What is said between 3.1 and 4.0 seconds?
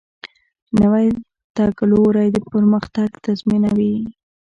تضمینوي